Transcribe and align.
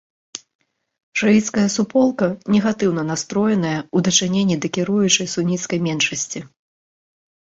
Шыіцкая 1.19 1.65
суполка 1.73 2.29
негатыўна 2.55 3.03
настроеная 3.11 3.75
ў 3.81 3.97
дачыненні 4.07 4.57
да 4.63 4.67
кіруючай 4.77 5.27
суніцкай 5.35 5.79
меншасці. 5.89 6.39